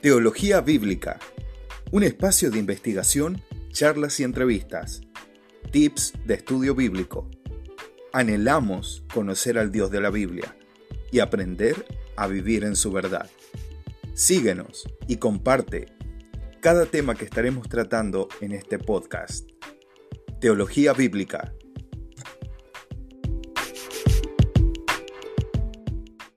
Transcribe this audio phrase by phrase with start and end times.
[0.00, 1.18] Teología Bíblica,
[1.90, 5.02] un espacio de investigación, charlas y entrevistas,
[5.72, 7.28] tips de estudio bíblico.
[8.14, 10.56] Anhelamos conocer al Dios de la Biblia
[11.12, 11.84] y aprender
[12.16, 13.28] a vivir en su verdad.
[14.14, 15.92] Síguenos y comparte
[16.60, 19.50] cada tema que estaremos tratando en este podcast.
[20.40, 21.52] Teología Bíblica